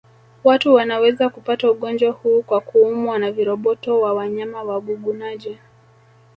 [0.43, 5.57] Watu wanaweza kupata ugonjwa huu kwa kuumwa na viroboto wa wanyama wagugunaji